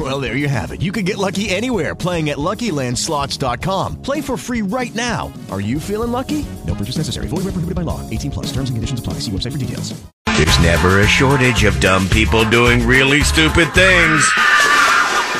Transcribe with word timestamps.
Well, 0.00 0.18
there 0.18 0.34
you 0.34 0.48
have 0.48 0.72
it. 0.72 0.80
You 0.80 0.92
can 0.92 1.04
get 1.04 1.18
lucky 1.18 1.50
anywhere 1.50 1.94
playing 1.94 2.30
at 2.30 2.38
LuckyLandSlots.com. 2.38 4.00
Play 4.00 4.22
for 4.22 4.38
free 4.38 4.62
right 4.62 4.94
now. 4.94 5.30
Are 5.50 5.60
you 5.60 5.78
feeling 5.78 6.10
lucky? 6.10 6.46
No 6.66 6.74
purchase 6.74 6.96
necessary. 6.96 7.26
Void 7.26 7.44
where 7.44 7.52
prohibited 7.52 7.74
by 7.74 7.82
law. 7.82 8.00
18 8.08 8.30
plus. 8.30 8.46
Terms 8.46 8.70
and 8.70 8.78
conditions 8.78 9.00
apply. 9.00 9.14
See 9.20 9.30
website 9.30 9.52
for 9.52 9.58
details. 9.58 9.92
There's 10.24 10.58
never 10.60 11.00
a 11.00 11.06
shortage 11.06 11.64
of 11.64 11.78
dumb 11.80 12.08
people 12.08 12.48
doing 12.48 12.86
really 12.86 13.20
stupid 13.20 13.74
things. 13.74 14.26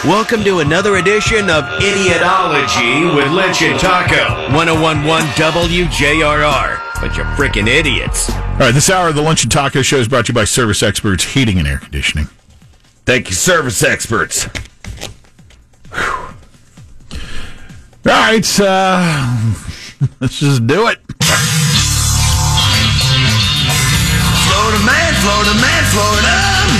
Welcome 0.05 0.45
to 0.45 0.59
another 0.59 0.97
edition 0.97 1.49
of 1.49 1.65
Idiotology 1.81 3.17
with 3.17 3.33
Lunch 3.33 3.63
and 3.63 3.81
Taco. 3.81 4.53
1011 4.55 5.27
WJRR. 5.41 7.01
Bunch 7.01 7.19
of 7.19 7.27
freaking 7.29 7.67
idiots. 7.67 8.29
All 8.29 8.59
right, 8.59 8.75
this 8.75 8.91
hour 8.91 9.09
of 9.09 9.15
the 9.15 9.23
Lunch 9.23 9.43
and 9.43 9.51
Taco 9.51 9.81
Show 9.81 9.97
is 9.97 10.09
brought 10.09 10.27
to 10.27 10.33
you 10.33 10.35
by 10.35 10.45
Service 10.45 10.83
Experts 10.83 11.25
Heating 11.25 11.59
and 11.59 11.67
Air 11.67 11.79
Conditioning. 11.79 12.29
Thank 13.05 13.29
you, 13.29 13.35
service 13.35 13.83
experts. 13.83 14.47
All 18.07 18.07
right, 18.07 18.61
uh, 18.61 19.55
let's 20.21 20.41
just 20.41 20.67
do 20.67 20.89
it. 20.89 20.99
Florida 24.47 24.81
man, 24.87 25.13
Florida 25.21 25.55
man, 25.61 25.85
Florida 25.93 26.37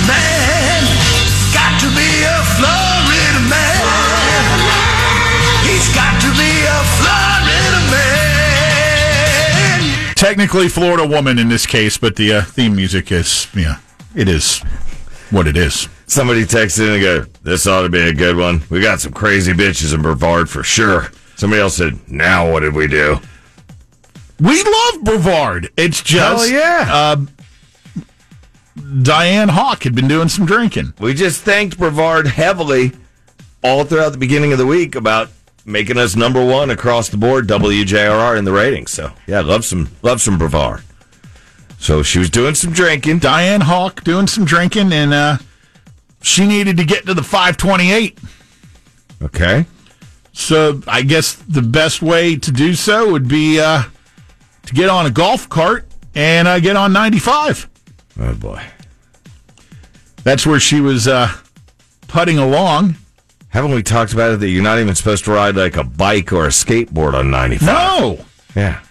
man. 0.07 0.81
Got 1.53 1.77
to 1.81 1.87
be 1.93 2.23
a 2.23 2.41
Florida 2.57 3.39
man. 3.49 4.59
He's 5.67 5.87
got 5.93 6.15
to 6.21 6.29
be 6.33 6.65
a 6.65 6.83
Florida 6.97 7.79
man. 7.91 10.15
Technically, 10.15 10.69
Florida 10.69 11.05
woman 11.05 11.37
in 11.37 11.49
this 11.49 11.65
case, 11.65 11.97
but 11.97 12.15
the 12.15 12.33
uh, 12.33 12.41
theme 12.41 12.75
music 12.75 13.11
is, 13.11 13.47
yeah, 13.55 13.77
it 14.15 14.27
is 14.27 14.59
what 15.29 15.47
it 15.47 15.57
is. 15.57 15.87
Somebody 16.11 16.43
texted 16.43 16.87
in 16.87 16.93
and 16.95 17.01
go, 17.01 17.25
this 17.41 17.65
ought 17.65 17.83
to 17.83 17.89
be 17.89 18.01
a 18.01 18.13
good 18.13 18.35
one. 18.35 18.61
We 18.69 18.81
got 18.81 18.99
some 18.99 19.13
crazy 19.13 19.53
bitches 19.53 19.93
in 19.93 20.01
Brevard 20.01 20.49
for 20.49 20.61
sure. 20.61 21.09
Somebody 21.37 21.61
else 21.61 21.77
said, 21.77 21.99
now 22.11 22.51
what 22.51 22.59
did 22.59 22.75
we 22.75 22.87
do? 22.87 23.17
We 24.37 24.61
love 24.61 25.03
Brevard. 25.05 25.69
It's 25.77 26.01
just, 26.01 26.49
Hell 26.49 26.59
yeah. 26.59 26.89
uh, 26.93 27.15
Diane 29.01 29.47
Hawk 29.47 29.83
had 29.83 29.95
been 29.95 30.09
doing 30.09 30.27
some 30.27 30.45
drinking. 30.45 30.95
We 30.99 31.13
just 31.13 31.43
thanked 31.43 31.77
Brevard 31.77 32.27
heavily 32.27 32.91
all 33.63 33.85
throughout 33.85 34.09
the 34.09 34.17
beginning 34.17 34.51
of 34.51 34.57
the 34.57 34.65
week 34.65 34.95
about 34.95 35.29
making 35.63 35.97
us 35.97 36.17
number 36.17 36.45
one 36.45 36.71
across 36.71 37.07
the 37.07 37.15
board, 37.15 37.47
WJRR 37.47 38.37
in 38.37 38.43
the 38.43 38.51
ratings. 38.51 38.91
So 38.91 39.13
yeah, 39.27 39.39
love 39.39 39.63
some 39.63 39.87
love 40.01 40.19
some 40.19 40.37
Brevard. 40.37 40.83
So 41.79 42.03
she 42.03 42.19
was 42.19 42.29
doing 42.29 42.55
some 42.55 42.73
drinking. 42.73 43.19
Diane 43.19 43.61
Hawk 43.61 44.03
doing 44.03 44.27
some 44.27 44.43
drinking, 44.43 44.91
and 44.91 45.13
uh, 45.13 45.37
she 46.21 46.47
needed 46.47 46.77
to 46.77 46.85
get 46.85 47.05
to 47.05 47.13
the 47.13 47.23
528. 47.23 48.17
Okay. 49.21 49.65
So 50.33 50.81
I 50.87 51.01
guess 51.01 51.33
the 51.35 51.61
best 51.61 52.01
way 52.01 52.35
to 52.37 52.51
do 52.51 52.73
so 52.73 53.11
would 53.11 53.27
be 53.27 53.59
uh, 53.59 53.83
to 54.65 54.73
get 54.73 54.89
on 54.89 55.05
a 55.05 55.09
golf 55.09 55.49
cart 55.49 55.87
and 56.15 56.47
uh, 56.47 56.59
get 56.59 56.75
on 56.75 56.93
95. 56.93 57.69
Oh 58.19 58.33
boy. 58.35 58.63
That's 60.23 60.45
where 60.45 60.59
she 60.59 60.79
was 60.79 61.07
uh, 61.07 61.29
putting 62.07 62.37
along. 62.37 62.95
Haven't 63.49 63.71
we 63.71 63.83
talked 63.83 64.13
about 64.13 64.31
it 64.31 64.39
that 64.39 64.49
you're 64.49 64.63
not 64.63 64.79
even 64.79 64.95
supposed 64.95 65.25
to 65.25 65.31
ride 65.31 65.55
like 65.55 65.75
a 65.75 65.83
bike 65.83 66.31
or 66.31 66.45
a 66.45 66.49
skateboard 66.49 67.13
on 67.13 67.31
95? 67.31 67.67
No. 67.67 68.25
Yeah. 68.55 68.81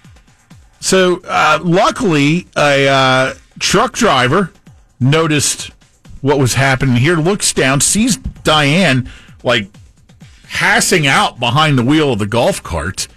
So 0.80 1.22
uh, 1.24 1.60
luckily, 1.62 2.47
a 2.56 2.88
uh, 2.88 3.34
truck 3.58 3.92
driver 3.92 4.52
noticed 4.98 5.70
what 6.20 6.38
was 6.38 6.54
happening 6.54 6.97
here, 6.97 7.16
looks 7.16 7.53
down, 7.53 7.81
sees 7.81 8.16
Diane 8.16 9.08
like 9.42 9.69
passing 10.44 11.06
out 11.06 11.38
behind 11.38 11.78
the 11.78 11.84
wheel 11.84 12.12
of 12.12 12.19
the 12.19 12.26
golf 12.26 12.62
cart, 12.62 13.08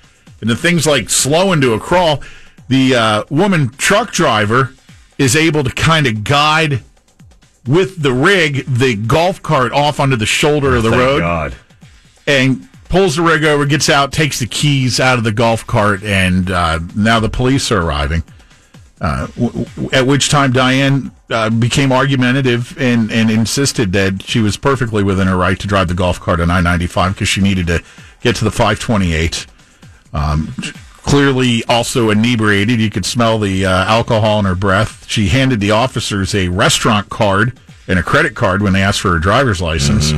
and 0.41 0.49
the 0.49 0.55
thing's 0.55 0.85
like 0.85 1.09
slowing 1.09 1.61
to 1.61 1.73
a 1.73 1.79
crawl. 1.79 2.21
The 2.67 2.95
uh, 2.95 3.23
woman 3.29 3.69
truck 3.69 4.11
driver 4.11 4.73
is 5.17 5.35
able 5.35 5.63
to 5.63 5.71
kind 5.71 6.07
of 6.07 6.23
guide 6.23 6.83
with 7.67 8.01
the 8.01 8.11
rig 8.11 8.65
the 8.65 8.95
golf 8.95 9.41
cart 9.41 9.71
off 9.71 9.99
onto 9.99 10.15
the 10.15 10.25
shoulder 10.25 10.75
of 10.75 10.83
the 10.83 10.89
road 10.89 11.19
God. 11.19 11.55
and 12.27 12.67
pulls 12.89 13.15
the 13.15 13.21
rig 13.21 13.43
over, 13.43 13.65
gets 13.65 13.89
out, 13.89 14.11
takes 14.11 14.39
the 14.39 14.45
keys 14.45 14.99
out 14.99 15.17
of 15.17 15.23
the 15.23 15.31
golf 15.31 15.65
cart, 15.65 16.03
and 16.03 16.51
uh, 16.51 16.79
now 16.95 17.19
the 17.19 17.29
police 17.29 17.71
are 17.71 17.81
arriving. 17.81 18.23
Uh, 19.03 19.27
w- 19.35 19.65
w- 19.65 19.89
at 19.91 20.07
which 20.07 20.29
time 20.29 20.53
Diane 20.53 21.11
uh, 21.29 21.49
became 21.49 21.91
argumentative 21.91 22.73
and, 22.79 23.11
and 23.11 23.29
insisted 23.29 23.91
that 23.91 24.23
she 24.23 24.39
was 24.39 24.55
perfectly 24.55 25.03
within 25.03 25.27
her 25.27 25.35
right 25.35 25.59
to 25.59 25.67
drive 25.67 25.89
the 25.89 25.93
golf 25.93 26.21
cart 26.21 26.39
on 26.39 26.49
I 26.49 26.61
95 26.61 27.13
because 27.13 27.27
she 27.27 27.41
needed 27.41 27.67
to 27.67 27.83
get 28.21 28.37
to 28.37 28.45
the 28.45 28.51
528. 28.51 29.45
Um, 30.13 30.53
clearly, 31.03 31.65
also 31.67 32.11
inebriated. 32.11 32.79
You 32.79 32.89
could 32.89 33.05
smell 33.05 33.39
the 33.39 33.65
uh, 33.65 33.69
alcohol 33.85 34.39
in 34.39 34.45
her 34.45 34.55
breath. 34.55 35.05
She 35.09 35.27
handed 35.27 35.59
the 35.59 35.71
officers 35.71 36.33
a 36.33 36.47
restaurant 36.47 37.09
card 37.09 37.59
and 37.89 37.99
a 37.99 38.03
credit 38.03 38.35
card 38.35 38.61
when 38.61 38.71
they 38.71 38.81
asked 38.81 39.01
for 39.01 39.11
her 39.11 39.19
driver's 39.19 39.61
license. 39.61 40.13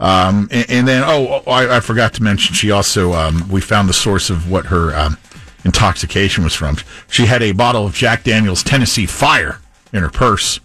Um, 0.00 0.48
and, 0.50 0.70
and 0.70 0.88
then, 0.88 1.02
oh, 1.04 1.42
I, 1.46 1.76
I 1.76 1.80
forgot 1.80 2.14
to 2.14 2.22
mention, 2.22 2.54
she 2.54 2.70
also, 2.70 3.12
um, 3.12 3.46
we 3.50 3.60
found 3.60 3.86
the 3.86 3.92
source 3.92 4.30
of 4.30 4.50
what 4.50 4.66
her 4.66 4.96
um, 4.96 5.18
intoxication 5.64 6.44
was 6.44 6.54
from. 6.54 6.76
She 7.08 7.26
had 7.26 7.42
a 7.42 7.52
bottle 7.52 7.86
of 7.86 7.94
Jack 7.94 8.24
Daniels 8.24 8.62
Tennessee 8.62 9.06
Fire 9.06 9.60
in 9.92 10.02
her 10.02 10.10
purse. 10.10 10.60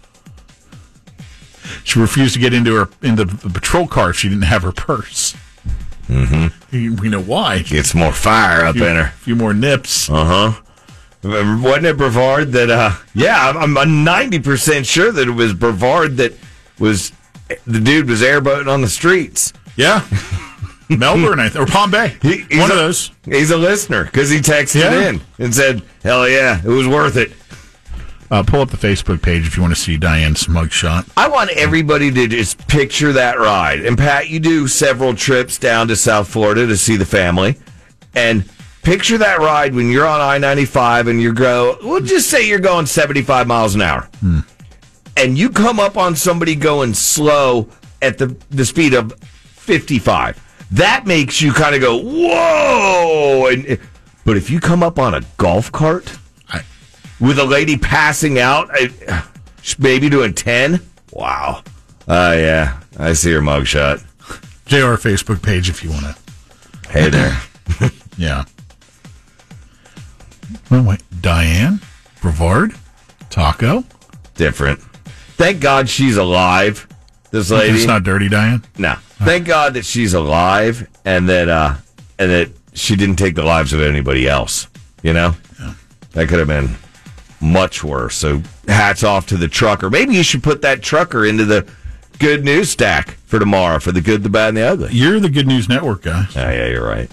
She 1.84 1.98
refused 1.98 2.34
to 2.34 2.40
get 2.40 2.54
into 2.54 2.74
her 2.74 2.88
into 3.02 3.24
the 3.24 3.50
patrol 3.50 3.86
car 3.86 4.10
if 4.10 4.16
she 4.16 4.28
didn't 4.28 4.44
have 4.44 4.62
her 4.62 4.72
purse. 4.72 5.36
Mm-hmm. 6.08 6.96
We 6.96 7.08
know 7.08 7.22
why. 7.22 7.62
Gets 7.62 7.94
more 7.94 8.12
fire 8.12 8.64
up 8.64 8.76
few, 8.76 8.86
in 8.86 8.96
her. 8.96 9.02
A 9.02 9.10
few 9.10 9.34
more 9.36 9.52
nips. 9.52 10.08
Uh 10.08 10.52
huh. 10.52 10.62
Wasn't 11.24 11.86
it 11.86 11.96
Brevard 11.96 12.52
that? 12.52 12.70
uh 12.70 12.92
Yeah, 13.14 13.52
I'm, 13.56 14.04
90 14.04 14.38
percent 14.40 14.86
sure 14.86 15.10
that 15.10 15.26
it 15.26 15.32
was 15.32 15.52
Brevard 15.54 16.18
that 16.18 16.34
was 16.78 17.12
the 17.66 17.80
dude 17.80 18.08
was 18.08 18.22
airboating 18.22 18.72
on 18.72 18.80
the 18.80 18.88
streets. 18.88 19.52
Yeah. 19.76 20.06
Melbourne, 20.98 21.40
I 21.40 21.48
th- 21.48 21.56
or 21.56 21.66
Palm 21.66 21.90
Bay. 21.90 22.16
He- 22.22 22.44
he's 22.48 22.60
One 22.60 22.70
of 22.70 22.76
those. 22.76 23.10
He's 23.24 23.50
a 23.50 23.56
listener 23.56 24.04
because 24.04 24.30
he 24.30 24.38
texted 24.38 24.80
Yeah. 24.82 25.08
in 25.08 25.20
and 25.38 25.54
said, 25.54 25.82
"Hell 26.02 26.28
yeah, 26.28 26.60
it 26.64 26.68
was 26.68 26.86
worth 26.86 27.16
it." 27.16 27.32
Uh, 28.30 28.42
pull 28.42 28.60
up 28.60 28.70
the 28.70 28.76
Facebook 28.76 29.22
page 29.22 29.46
if 29.46 29.56
you 29.56 29.62
want 29.62 29.72
to 29.74 29.80
see 29.80 29.96
Diane's 29.96 30.48
mugshot. 30.48 31.08
I 31.16 31.28
want 31.28 31.50
everybody 31.50 32.10
to 32.10 32.26
just 32.26 32.66
picture 32.66 33.12
that 33.12 33.38
ride. 33.38 33.84
And 33.84 33.96
Pat, 33.96 34.28
you 34.28 34.40
do 34.40 34.66
several 34.66 35.14
trips 35.14 35.58
down 35.58 35.86
to 35.88 35.94
South 35.96 36.26
Florida 36.26 36.66
to 36.66 36.76
see 36.76 36.96
the 36.96 37.06
family, 37.06 37.56
and 38.16 38.44
picture 38.82 39.16
that 39.18 39.38
ride 39.38 39.74
when 39.76 39.90
you're 39.90 40.06
on 40.06 40.20
I 40.20 40.38
ninety 40.38 40.64
five 40.64 41.06
and 41.08 41.20
you 41.22 41.32
go. 41.32 41.78
We'll 41.82 42.00
just 42.02 42.28
say 42.28 42.46
you're 42.48 42.58
going 42.58 42.86
seventy 42.86 43.22
five 43.22 43.46
miles 43.46 43.74
an 43.76 43.82
hour, 43.82 44.08
and 45.16 45.38
you 45.38 45.48
come 45.50 45.78
up 45.80 45.96
on 45.96 46.16
somebody 46.16 46.54
going 46.56 46.94
slow 46.94 47.68
at 48.02 48.18
the 48.18 48.36
the 48.50 48.64
speed 48.64 48.92
of 48.94 49.12
fifty 49.20 49.98
five. 50.00 50.40
That 50.72 51.06
makes 51.06 51.40
you 51.40 51.52
kind 51.52 51.74
of 51.74 51.80
go 51.80 51.98
whoa. 51.98 53.46
And 53.46 53.78
but 54.24 54.36
if 54.36 54.50
you 54.50 54.60
come 54.60 54.82
up 54.82 54.98
on 54.98 55.14
a 55.14 55.22
golf 55.36 55.70
cart 55.70 56.18
I, 56.48 56.62
with 57.20 57.38
a 57.38 57.44
lady 57.44 57.76
passing 57.76 58.38
out, 58.38 58.68
I, 58.72 59.22
maybe 59.78 60.08
doing 60.08 60.34
10. 60.34 60.80
Wow. 61.12 61.62
Uh, 62.08 62.34
yeah. 62.36 62.80
I 62.98 63.12
see 63.12 63.32
her 63.32 63.40
mugshot. 63.40 64.00
JR 64.66 64.96
Facebook 64.96 65.42
page 65.42 65.68
if 65.68 65.84
you 65.84 65.90
want 65.90 66.04
to. 66.06 66.90
Hey 66.90 67.08
there. 67.10 67.38
Yeah. 68.18 68.44
Oh, 70.70 70.82
wait. 70.82 71.02
Diane? 71.20 71.80
Brevard? 72.22 72.74
Taco? 73.28 73.84
Different. 74.36 74.80
Thank 75.36 75.60
God 75.60 75.88
she's 75.88 76.16
alive. 76.16 76.88
This 77.30 77.50
lady. 77.50 77.76
It's 77.76 77.84
not 77.86 78.04
dirty, 78.04 78.28
Diane? 78.28 78.64
no. 78.78 78.96
Thank 79.18 79.46
God 79.46 79.74
that 79.74 79.84
she's 79.84 80.14
alive 80.14 80.88
and 81.04 81.28
that, 81.28 81.48
uh, 81.48 81.74
and 82.18 82.30
that 82.30 82.50
she 82.74 82.96
didn't 82.96 83.16
take 83.16 83.34
the 83.34 83.44
lives 83.44 83.72
of 83.72 83.80
anybody 83.80 84.28
else. 84.28 84.68
You 85.02 85.12
know? 85.12 85.34
That 86.12 86.28
could 86.28 86.38
have 86.38 86.48
been 86.48 86.76
much 87.40 87.84
worse. 87.84 88.16
So 88.16 88.42
hats 88.66 89.04
off 89.04 89.26
to 89.28 89.36
the 89.36 89.48
trucker. 89.48 89.90
Maybe 89.90 90.14
you 90.14 90.22
should 90.22 90.42
put 90.42 90.62
that 90.62 90.82
trucker 90.82 91.26
into 91.26 91.44
the 91.44 91.68
good 92.18 92.44
news 92.44 92.70
stack 92.70 93.18
for 93.26 93.38
tomorrow 93.38 93.78
for 93.78 93.92
the 93.92 94.00
good, 94.00 94.22
the 94.22 94.30
bad, 94.30 94.48
and 94.48 94.56
the 94.56 94.62
ugly. 94.62 94.88
You're 94.92 95.20
the 95.20 95.28
Good 95.28 95.46
News 95.46 95.68
Network 95.68 96.02
guy. 96.02 96.26
Oh, 96.34 96.50
yeah, 96.50 96.68
you're 96.68 96.86
right. 96.86 97.10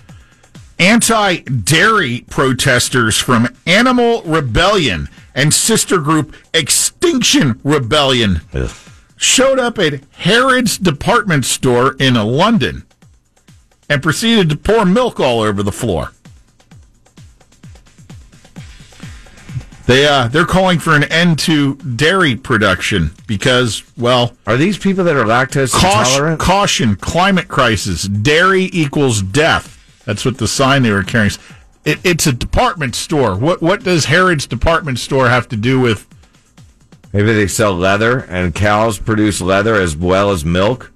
Anti 0.80 1.40
dairy 1.40 2.26
protesters 2.30 3.18
from 3.18 3.50
Animal 3.66 4.22
Rebellion 4.24 5.10
and 5.36 5.54
sister 5.54 6.00
group 6.00 6.36
Extinction 6.54 7.60
Rebellion 7.64 8.42
Ugh. 8.54 8.72
Showed 9.24 9.58
up 9.60 9.80
at 9.80 10.02
Harrods 10.12 10.78
department 10.78 11.46
store 11.46 11.96
in 12.00 12.16
London 12.16 12.86
and 13.90 14.04
proceeded 14.04 14.50
to 14.50 14.56
pour 14.56 14.86
milk 14.86 15.20
all 15.20 15.42
over 15.42 15.64
the 15.64 15.72
floor. 15.72 16.12
They 19.86 20.08
uh, 20.08 20.30
they're 20.30 20.46
calling 20.46 20.80
for 20.80 20.96
an 20.96 21.04
end 21.06 21.40
to 21.40 21.76
dairy 21.76 22.36
production 22.38 23.12
because, 23.28 23.84
well, 23.98 24.32
Are 24.48 24.56
these 24.56 24.78
people 24.78 25.04
that 25.04 25.16
are 25.18 25.26
lactose 25.26 25.72
caution, 25.74 26.14
intolerant? 26.14 26.40
caution, 26.40 26.96
climate 26.96 27.50
crisis, 27.50 28.04
dairy 28.04 28.70
equals 28.72 29.22
death. 29.22 29.78
That's 30.06 30.24
what 30.24 30.38
the 30.38 30.48
sign 30.48 30.84
they 30.84 30.92
were 30.92 31.04
carrying. 31.04 31.32
It, 31.84 32.00
it's 32.06 32.26
a 32.28 32.32
department 32.32 32.96
store. 32.96 33.36
What 33.36 33.62
what 33.62 33.84
does 33.84 34.06
Harrods 34.06 34.48
department 34.48 35.00
store 35.00 35.28
have 35.30 35.50
to 35.50 35.58
do 35.58 35.80
with? 35.82 36.08
Maybe 37.14 37.32
they 37.32 37.48
sell 37.48 37.74
leather 37.74 38.22
and 38.22 38.54
cows 38.54 38.98
produce 38.98 39.40
leather 39.40 39.76
as 39.76 39.96
well 39.96 40.32
as 40.32 40.44
milk. 40.44 40.92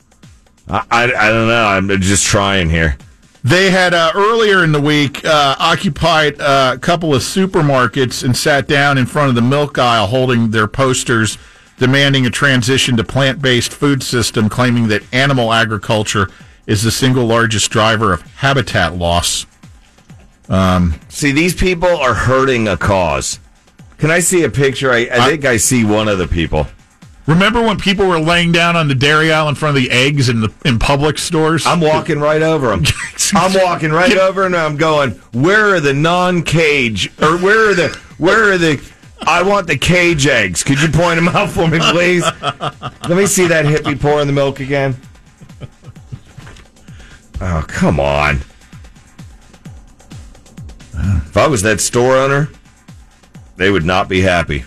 I, 0.67 0.83
I, 0.89 1.03
I 1.03 1.29
don't 1.29 1.47
know. 1.47 1.65
I'm 1.65 1.87
just 2.01 2.25
trying 2.25 2.69
here. 2.69 2.97
They 3.43 3.69
had 3.69 3.93
uh, 3.93 4.11
earlier 4.13 4.63
in 4.63 4.71
the 4.71 4.81
week 4.81 5.23
uh, 5.23 5.55
occupied 5.59 6.41
uh, 6.41 6.73
a 6.75 6.79
couple 6.79 7.13
of 7.13 7.21
supermarkets 7.21 8.23
and 8.23 8.35
sat 8.35 8.67
down 8.67 8.97
in 8.97 9.05
front 9.05 9.29
of 9.29 9.35
the 9.35 9.41
milk 9.41 9.77
aisle 9.77 10.07
holding 10.07 10.49
their 10.51 10.67
posters 10.67 11.37
demanding 11.77 12.25
a 12.25 12.29
transition 12.29 12.97
to 12.97 13.03
plant 13.03 13.41
based 13.41 13.71
food 13.71 14.01
system, 14.01 14.49
claiming 14.49 14.87
that 14.87 15.03
animal 15.13 15.53
agriculture 15.53 16.29
is 16.65 16.81
the 16.83 16.91
single 16.91 17.25
largest 17.25 17.69
driver 17.69 18.11
of 18.11 18.21
habitat 18.37 18.95
loss. 18.95 19.45
See, 21.07 21.31
these 21.31 21.53
people 21.53 21.87
are 21.89 22.15
hurting 22.15 22.67
a 22.67 22.75
cause. 22.75 23.39
Can 23.97 24.11
I 24.11 24.19
see 24.19 24.43
a 24.43 24.49
picture? 24.49 24.91
I, 24.91 25.07
I 25.11 25.29
think 25.29 25.45
I 25.45 25.57
see 25.57 25.83
one 25.83 26.07
of 26.07 26.17
the 26.17 26.27
people. 26.27 26.67
Remember 27.25 27.61
when 27.61 27.77
people 27.77 28.07
were 28.07 28.19
laying 28.19 28.53
down 28.53 28.77
on 28.77 28.87
the 28.87 28.95
dairy 28.95 29.33
aisle 29.33 29.49
in 29.49 29.55
front 29.55 29.75
of 29.75 29.83
the 29.83 29.91
eggs 29.91 30.29
in 30.29 30.39
the 30.39 30.53
in 30.63 30.79
public 30.79 31.17
stores? 31.17 31.65
I'm 31.65 31.81
walking 31.81 32.19
right 32.19 32.41
over 32.41 32.69
them. 32.69 32.85
I'm 33.33 33.53
walking 33.53 33.91
right 33.91 34.17
over 34.17 34.45
and 34.45 34.55
I'm 34.55 34.77
going, 34.77 35.11
where 35.33 35.75
are 35.75 35.81
the 35.81 35.93
non-cage 35.93 37.11
or 37.21 37.37
where 37.37 37.69
are 37.69 37.73
the 37.73 37.89
where 38.17 38.53
are 38.53 38.57
the 38.57 38.81
I 39.25 39.43
want 39.43 39.67
the 39.67 39.77
cage 39.77 40.25
eggs. 40.25 40.63
Could 40.63 40.81
you 40.81 40.87
point 40.89 41.17
them 41.17 41.27
out 41.27 41.49
for 41.49 41.67
me, 41.67 41.79
please? 41.91 42.23
Let 42.41 43.09
me 43.09 43.25
see 43.25 43.47
that 43.47 43.65
hippie 43.65 43.99
pouring 43.99 44.27
the 44.27 44.33
milk 44.33 44.61
again. 44.61 44.95
Oh, 47.41 47.65
come 47.67 47.99
on. 47.99 48.37
If 50.93 51.35
I 51.35 51.47
was 51.47 51.61
that 51.63 51.81
store 51.81 52.15
owner, 52.15 52.49
they 53.57 53.69
would 53.69 53.85
not 53.85 54.07
be 54.07 54.21
happy. 54.21 54.63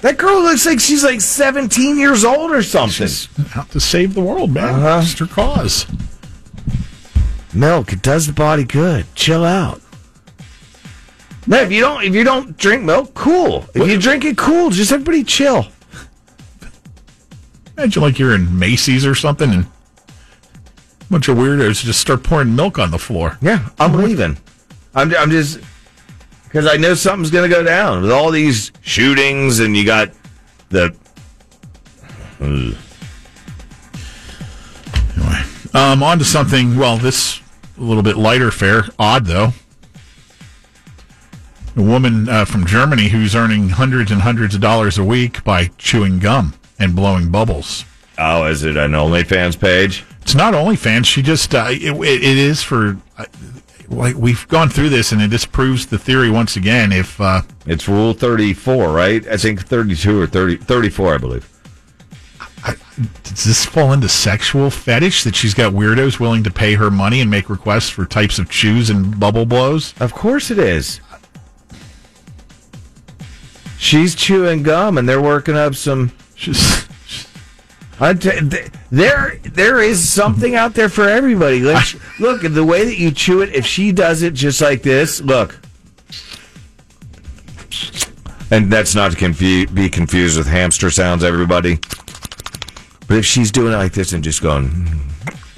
That 0.00 0.16
girl 0.16 0.42
looks 0.42 0.64
like 0.66 0.78
she's 0.80 1.02
like 1.04 1.20
17 1.20 1.98
years 1.98 2.24
old 2.24 2.52
or 2.52 2.62
something. 2.62 3.06
She's 3.08 3.28
out 3.56 3.70
to 3.70 3.80
save 3.80 4.14
the 4.14 4.20
world, 4.20 4.52
man. 4.52 4.74
Uh-huh. 4.76 5.00
It's 5.02 5.18
her 5.18 5.26
cause. 5.26 5.86
milk 7.54 7.92
it 7.92 8.02
does 8.02 8.26
the 8.26 8.32
body 8.32 8.62
good 8.62 9.04
chill 9.14 9.44
out 9.44 9.80
no 11.46 11.56
if 11.62 11.72
you 11.72 11.80
don't 11.80 12.04
if 12.04 12.14
you 12.14 12.22
don't 12.22 12.56
drink 12.58 12.84
milk 12.84 13.12
cool 13.14 13.64
if 13.74 13.88
you 13.88 13.98
drink 13.98 14.22
it 14.24 14.36
cool 14.36 14.68
just 14.70 14.92
everybody 14.92 15.24
chill 15.24 15.66
Imagine 17.76 18.02
like 18.02 18.18
you're 18.18 18.34
in 18.34 18.58
Macy's 18.58 19.06
or 19.06 19.14
something 19.14 19.50
and 19.50 19.64
a 19.64 21.04
bunch 21.10 21.28
of 21.28 21.38
weirdos 21.38 21.82
just 21.84 22.00
start 22.00 22.22
pouring 22.22 22.54
milk 22.54 22.78
on 22.78 22.90
the 22.90 22.98
floor. 22.98 23.38
yeah 23.40 23.70
i'm 23.80 23.94
leaving 23.94 24.36
i'm, 24.94 25.12
I'm 25.16 25.30
just 25.30 25.58
because 26.48 26.66
i 26.66 26.76
know 26.76 26.94
something's 26.94 27.30
going 27.30 27.48
to 27.48 27.54
go 27.54 27.62
down 27.62 28.02
with 28.02 28.10
all 28.10 28.30
these 28.30 28.72
shootings 28.80 29.60
and 29.60 29.76
you 29.76 29.84
got 29.84 30.10
the 30.70 30.94
Ugh. 32.40 32.74
Anyway, 35.16 35.42
um, 35.74 36.02
on 36.02 36.18
to 36.20 36.24
something. 36.24 36.76
Well, 36.76 36.96
this 36.96 37.40
a 37.76 37.80
little 37.80 38.02
bit 38.02 38.16
lighter 38.16 38.50
fare. 38.50 38.84
Odd 38.98 39.26
though. 39.26 39.48
A 41.76 41.82
woman 41.82 42.28
uh, 42.28 42.44
from 42.44 42.66
Germany 42.66 43.08
who's 43.08 43.34
earning 43.36 43.70
hundreds 43.70 44.10
and 44.10 44.22
hundreds 44.22 44.54
of 44.54 44.60
dollars 44.60 44.98
a 44.98 45.04
week 45.04 45.42
by 45.44 45.66
chewing 45.78 46.18
gum 46.18 46.54
and 46.78 46.94
blowing 46.94 47.30
bubbles. 47.30 47.84
oh 48.18 48.46
is 48.46 48.64
it 48.64 48.76
an 48.76 48.92
onlyfans 48.92 49.58
page 49.58 50.04
It's 50.22 50.34
not 50.34 50.54
OnlyFans. 50.54 51.06
She 51.06 51.22
just 51.22 51.54
uh, 51.54 51.66
it, 51.70 51.92
it 51.92 52.22
it 52.22 52.38
is 52.38 52.62
for 52.62 52.96
uh, 53.16 53.24
like 53.90 54.16
we've 54.16 54.46
gone 54.48 54.68
through 54.68 54.90
this 54.90 55.12
and 55.12 55.22
it 55.22 55.28
disproves 55.28 55.86
the 55.86 55.98
theory 55.98 56.30
once 56.30 56.56
again. 56.56 56.92
If 56.92 57.20
uh, 57.20 57.42
it's 57.68 57.86
rule 57.86 58.14
34 58.14 58.92
right 58.92 59.26
i 59.28 59.36
think 59.36 59.60
32 59.66 60.22
or 60.22 60.26
30 60.26 60.56
34 60.56 61.14
i 61.14 61.18
believe 61.18 61.54
does 63.22 63.44
this 63.44 63.64
fall 63.64 63.92
into 63.92 64.08
sexual 64.08 64.70
fetish 64.70 65.22
that 65.24 65.36
she's 65.36 65.54
got 65.54 65.72
weirdos 65.72 66.18
willing 66.18 66.42
to 66.42 66.50
pay 66.50 66.74
her 66.74 66.90
money 66.90 67.20
and 67.20 67.30
make 67.30 67.48
requests 67.48 67.88
for 67.88 68.04
types 68.04 68.38
of 68.38 68.50
chews 68.50 68.90
and 68.90 69.20
bubble 69.20 69.46
blows? 69.46 69.94
Of 70.00 70.12
course 70.12 70.50
it 70.50 70.58
is. 70.58 71.00
She's 73.78 74.16
chewing 74.16 74.64
gum 74.64 74.98
and 74.98 75.08
they're 75.08 75.22
working 75.22 75.56
up 75.56 75.76
some. 75.76 76.10
She's, 76.34 76.88
I 78.00 78.14
t- 78.14 78.30
th- 78.48 78.72
there, 78.90 79.38
there 79.42 79.80
is 79.80 80.08
something 80.08 80.54
out 80.54 80.74
there 80.74 80.88
for 80.88 81.08
everybody. 81.08 81.60
Like, 81.60 81.86
look, 82.20 82.42
the 82.42 82.64
way 82.64 82.84
that 82.84 82.96
you 82.96 83.10
chew 83.10 83.42
it, 83.42 83.54
if 83.54 83.66
she 83.66 83.92
does 83.92 84.22
it 84.22 84.34
just 84.34 84.60
like 84.60 84.82
this, 84.82 85.20
look. 85.20 85.58
And 88.50 88.72
that's 88.72 88.94
not 88.94 89.10
to 89.10 89.16
confu- 89.16 89.66
be 89.66 89.90
confused 89.90 90.38
with 90.38 90.46
hamster 90.46 90.90
sounds, 90.90 91.22
everybody. 91.22 91.78
But 93.06 93.18
if 93.18 93.26
she's 93.26 93.50
doing 93.50 93.72
it 93.72 93.76
like 93.76 93.92
this 93.92 94.12
and 94.12 94.24
just 94.24 94.42
going, 94.42 94.68
mm, 94.68 95.00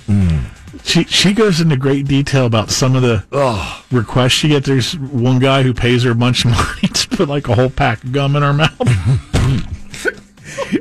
mm. 0.06 0.84
she 0.84 1.04
she 1.04 1.32
goes 1.32 1.60
into 1.60 1.76
great 1.76 2.06
detail 2.06 2.46
about 2.46 2.70
some 2.70 2.96
of 2.96 3.02
the 3.02 3.24
oh, 3.32 3.84
requests 3.92 4.32
she 4.32 4.48
gets. 4.48 4.66
There's 4.66 4.96
one 4.98 5.38
guy 5.38 5.62
who 5.62 5.72
pays 5.72 6.02
her 6.02 6.12
a 6.12 6.14
bunch 6.16 6.44
of 6.44 6.52
money 6.52 6.88
to 6.92 7.08
put 7.08 7.28
like 7.28 7.48
a 7.48 7.54
whole 7.54 7.70
pack 7.70 8.02
of 8.02 8.12
gum 8.12 8.34
in 8.36 8.42
her 8.42 8.52
mouth. 8.52 8.70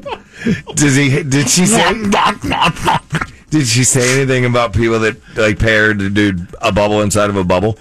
does 0.76 0.96
he? 0.96 1.24
Did 1.24 1.50
she 1.50 1.66
say? 1.66 1.94
Did 3.50 3.66
she 3.68 3.84
say 3.84 4.16
anything 4.20 4.46
about 4.46 4.74
people 4.74 5.00
that 5.00 5.18
like 5.38 5.58
pay 5.60 5.76
her 5.78 5.94
to 5.94 6.10
do 6.10 6.34
a 6.62 6.72
bubble 6.72 7.02
inside 7.02 7.30
of 7.30 7.36
a 7.36 7.44
bubble? 7.44 7.78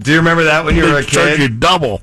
Do 0.00 0.10
you 0.10 0.16
remember 0.18 0.44
that 0.44 0.64
when 0.64 0.74
you 0.76 0.84
were 0.84 0.98
a 0.98 1.02
They 1.02 1.06
charge 1.06 1.38
you 1.38 1.48
kid? 1.48 1.60
double, 1.60 2.00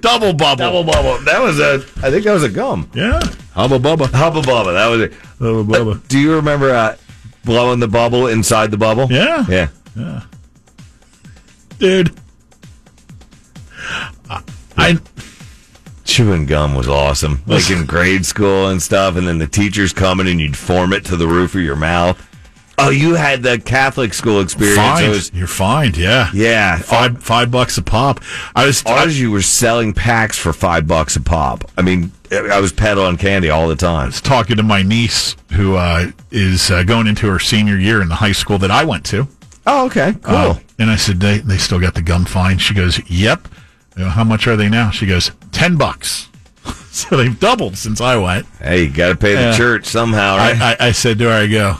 double 0.00 0.32
bubble, 0.32 0.56
Double 0.56 0.84
bubble. 0.84 1.18
That 1.24 1.40
was 1.40 1.60
a. 1.60 1.74
I 2.04 2.10
think 2.10 2.24
that 2.24 2.32
was 2.32 2.42
a 2.42 2.48
gum. 2.48 2.90
Yeah, 2.94 3.20
hubba 3.54 3.78
bubba, 3.78 4.08
Hubba 4.10 4.40
bubba. 4.42 4.72
That 4.74 4.88
was 4.88 5.00
it. 5.02 5.12
hubba 5.38 5.62
bubba. 5.64 6.08
Do 6.08 6.18
you 6.18 6.34
remember 6.34 6.70
uh, 6.74 6.96
blowing 7.44 7.78
the 7.78 7.86
bubble 7.88 8.26
inside 8.26 8.70
the 8.72 8.76
bubble? 8.78 9.06
Yeah, 9.12 9.46
Yeah. 9.48 9.68
Yeah. 9.94 10.22
dude. 11.78 12.12
Chewing 16.12 16.46
gum 16.46 16.74
was 16.74 16.88
awesome. 16.88 17.42
Like 17.46 17.70
in 17.70 17.86
grade 17.86 18.26
school 18.26 18.68
and 18.68 18.82
stuff, 18.82 19.16
and 19.16 19.26
then 19.26 19.38
the 19.38 19.46
teachers 19.46 19.92
coming 19.92 20.28
and 20.28 20.38
you'd 20.40 20.56
form 20.56 20.92
it 20.92 21.04
to 21.06 21.16
the 21.16 21.26
roof 21.26 21.54
of 21.54 21.62
your 21.62 21.76
mouth. 21.76 22.20
Oh, 22.78 22.90
you 22.90 23.14
had 23.14 23.42
the 23.42 23.58
Catholic 23.58 24.12
school 24.12 24.40
experience. 24.40 24.76
Fined. 24.78 25.08
was- 25.08 25.32
You're 25.32 25.46
fined. 25.46 25.96
Yeah, 25.96 26.30
yeah. 26.34 26.78
Five 26.78 27.22
five 27.22 27.50
bucks 27.50 27.78
a 27.78 27.82
pop. 27.82 28.20
I 28.54 28.66
was 28.66 28.82
Ours, 28.84 29.18
you 29.20 29.30
were 29.30 29.42
selling 29.42 29.92
packs 29.92 30.38
for 30.38 30.52
five 30.52 30.86
bucks 30.86 31.16
a 31.16 31.20
pop. 31.20 31.70
I 31.78 31.82
mean, 31.82 32.12
I 32.30 32.60
was 32.60 32.72
peddling 32.72 33.16
candy 33.18 33.50
all 33.50 33.68
the 33.68 33.76
time. 33.76 34.06
was 34.08 34.20
talking 34.20 34.56
to 34.56 34.62
my 34.62 34.82
niece 34.82 35.36
who 35.52 35.76
uh, 35.76 36.10
is 36.30 36.70
uh, 36.70 36.82
going 36.82 37.06
into 37.06 37.26
her 37.30 37.38
senior 37.38 37.78
year 37.78 38.02
in 38.02 38.08
the 38.08 38.16
high 38.16 38.32
school 38.32 38.58
that 38.58 38.70
I 38.70 38.84
went 38.84 39.04
to. 39.06 39.28
Oh, 39.66 39.86
okay, 39.86 40.14
cool. 40.22 40.34
Uh, 40.34 40.58
and 40.78 40.90
I 40.90 40.96
said, 40.96 41.20
they, 41.20 41.38
they 41.38 41.56
still 41.58 41.78
got 41.78 41.94
the 41.94 42.02
gum 42.02 42.24
fine. 42.24 42.58
She 42.58 42.74
goes, 42.74 42.98
yep. 43.08 43.46
You 43.96 44.04
know, 44.04 44.10
how 44.10 44.24
much 44.24 44.46
are 44.46 44.56
they 44.56 44.68
now? 44.68 44.90
She 44.90 45.06
goes, 45.06 45.30
10 45.52 45.76
bucks. 45.76 46.28
so 46.90 47.16
they've 47.16 47.38
doubled 47.38 47.76
since 47.76 48.00
I 48.00 48.16
went. 48.16 48.46
hey, 48.60 48.84
you 48.84 48.90
got 48.90 49.08
to 49.10 49.16
pay 49.16 49.34
the 49.34 49.40
Yeah. 49.40 49.56
church 49.56 49.86
somehow, 49.86 50.36
right? 50.36 50.58
I, 50.60 50.72
I, 50.72 50.76
I 50.88 50.92
said 50.92 51.18
to 51.18 51.24
her, 51.24 51.30
I 51.42 51.46
go, 51.46 51.76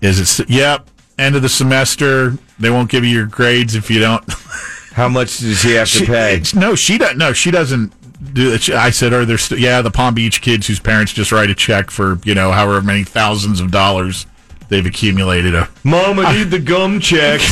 is 0.00 0.40
it, 0.40 0.48
yep, 0.50 0.88
end 1.18 1.36
of 1.36 1.42
the 1.42 1.48
semester. 1.48 2.34
They 2.58 2.70
won't 2.70 2.90
give 2.90 3.04
you 3.04 3.10
your 3.10 3.26
grades 3.26 3.74
if 3.74 3.90
you 3.90 4.00
don't. 4.00 4.24
How 4.92 5.08
much 5.08 5.38
does 5.38 5.58
she 5.60 5.72
have 5.72 5.88
to 5.90 5.98
She- 5.98 6.06
pay? 6.06 6.34
it's- 6.34 6.54
No, 6.54 6.74
she 6.76 6.98
doesn't. 6.98 7.18
No, 7.18 7.32
she 7.32 7.50
doesn't 7.50 7.92
do 8.34 8.50
that. 8.50 8.62
She- 8.62 8.74
I 8.74 8.90
said, 8.90 9.12
are 9.12 9.24
there, 9.24 9.38
st- 9.38 9.60
yeah, 9.60 9.82
the 9.82 9.90
Palm 9.90 10.14
Beach 10.14 10.40
kids 10.40 10.66
whose 10.68 10.78
parents 10.78 11.12
just 11.12 11.32
write 11.32 11.50
a 11.50 11.54
check 11.54 11.90
for, 11.90 12.20
you 12.24 12.34
know, 12.34 12.52
however 12.52 12.80
many 12.82 13.02
thousands 13.02 13.60
of 13.60 13.70
dollars 13.72 14.26
they've 14.68 14.86
accumulated. 14.86 15.54
A, 15.54 15.68
Mom, 15.82 16.20
I 16.20 16.36
need 16.36 16.50
the 16.50 16.60
gum 16.60 17.00
check. 17.00 17.40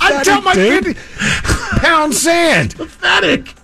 I 0.00 0.22
tell 0.24 0.40
my 0.42 0.54
dude. 0.54 0.84
kid, 0.84 0.96
pound 1.76 2.14
sand. 2.14 2.74
pathetic. 2.76 3.54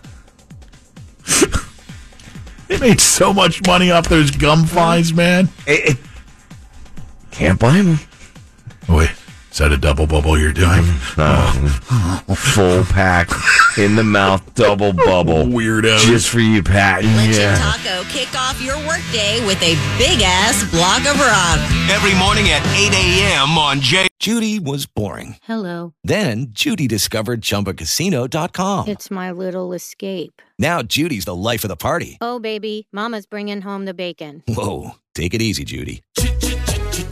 they 2.69 2.79
made 2.79 3.01
so 3.01 3.33
much 3.33 3.65
money 3.67 3.91
off 3.91 4.09
those 4.09 4.31
gum 4.31 4.65
fines, 4.65 5.13
man. 5.13 5.49
It- 5.67 5.91
it- 5.91 5.99
can't 7.31 7.59
blame 7.59 7.87
them. 7.87 8.01
Wait, 8.89 9.11
is 9.53 9.59
that 9.59 9.71
a 9.73 9.77
double 9.77 10.07
bubble 10.07 10.39
you're 10.39 10.53
doing? 10.53 10.85
Uh, 11.15 12.19
full 12.35 12.83
pack. 12.85 13.29
in 13.77 13.95
the 13.97 14.03
mouth 14.03 14.43
double 14.55 14.93
bubble. 14.95 15.45
Weirdo. 15.45 15.99
Just 16.01 16.31
for 16.31 16.41
you, 16.41 16.63
Pat. 16.63 17.05
Let 17.05 17.29
Yeah. 17.29 17.51
your 17.51 17.57
taco 17.59 18.09
kick 18.09 18.35
off 18.35 18.61
your 18.63 18.77
workday 18.89 19.45
with 19.47 19.59
a 19.63 19.75
big 19.99 20.23
ass 20.23 20.65
block 20.71 21.01
of 21.01 21.21
rock. 21.21 21.59
Every 21.91 22.15
morning 22.19 22.49
at 22.49 22.67
8 22.75 22.93
a.m. 22.95 23.59
on 23.59 23.81
J. 23.83 24.09
Judy 24.19 24.59
was 24.59 24.87
boring. 24.87 25.37
Hello. 25.43 25.93
Then 26.03 26.47
Judy 26.51 26.89
discovered 26.89 27.43
ChumbaCasino.com. 27.43 28.89
It's 28.89 29.11
my 29.11 29.31
little 29.33 29.73
escape. 29.75 30.41
Now 30.59 30.81
Judy's 30.83 31.27
the 31.27 31.35
life 31.37 31.63
of 31.65 31.69
the 31.69 31.77
party. 31.77 32.17
Oh, 32.23 32.39
baby, 32.39 32.87
Mama's 32.93 33.27
bringing 33.27 33.61
home 33.61 33.85
the 33.85 33.95
bacon. 33.95 34.43
Whoa, 34.49 34.93
take 35.15 35.35
it 35.35 35.43
easy, 35.43 35.65
Judy. 35.65 36.03